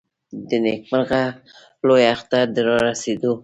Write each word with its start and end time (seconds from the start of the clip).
د 0.49 0.51
نېکمرغه 0.63 1.23
لوی 1.87 2.03
اختر 2.15 2.43
د 2.55 2.57
رارسېدو. 2.67 3.33